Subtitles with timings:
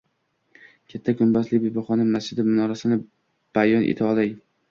[0.93, 2.99] Katta gumbazli Bibixonim masjidi minorasini
[3.59, 4.35] bayon eta olay?!